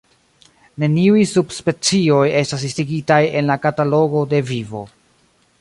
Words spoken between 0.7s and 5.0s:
Neniuj subspecioj estas listigitaj en la Katalogo de Vivo.